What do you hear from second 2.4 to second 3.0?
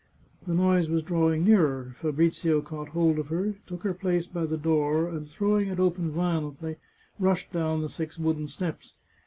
caught